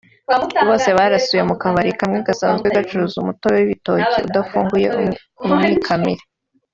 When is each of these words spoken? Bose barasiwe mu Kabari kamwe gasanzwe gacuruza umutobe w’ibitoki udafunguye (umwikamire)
Bose 0.67 0.89
barasiwe 0.97 1.41
mu 1.49 1.55
Kabari 1.61 1.91
kamwe 1.99 2.17
gasanzwe 2.27 2.67
gacuruza 2.75 3.15
umutobe 3.19 3.55
w’ibitoki 3.57 4.13
udafunguye 4.27 4.87
(umwikamire) 5.45 6.23